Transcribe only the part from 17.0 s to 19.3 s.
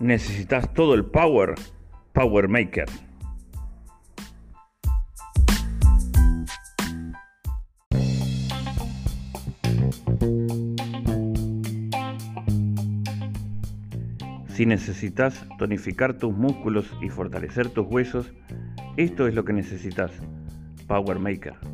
y fortalecer tus huesos, esto